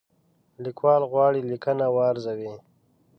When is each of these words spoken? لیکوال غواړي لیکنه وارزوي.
لیکوال 0.63 1.01
غواړي 1.11 1.41
لیکنه 1.51 1.85
وارزوي. 1.95 2.53